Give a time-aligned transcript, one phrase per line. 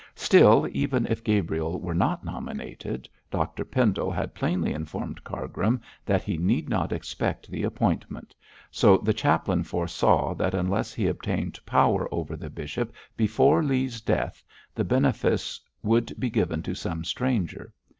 [0.15, 6.39] Still, even if Gabriel were not nominated, Dr Pendle had plainly informed Cargrim that he
[6.39, 8.33] need not expect the appointment,
[8.71, 14.43] so the chaplain foresaw that unless he obtained power over the bishop before Leigh's death,
[14.73, 17.71] the benefice would be given to some stranger.